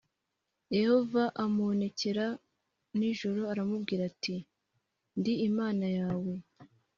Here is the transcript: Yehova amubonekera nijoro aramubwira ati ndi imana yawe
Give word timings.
Yehova 0.77 1.23
amubonekera 1.43 2.25
nijoro 2.97 3.41
aramubwira 3.51 4.01
ati 4.11 4.35
ndi 5.17 5.33
imana 5.49 5.85
yawe 5.97 6.33